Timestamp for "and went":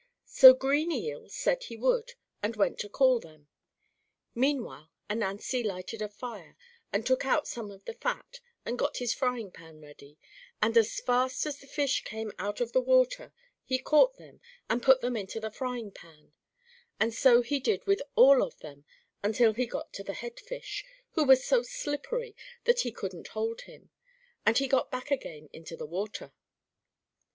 2.41-2.79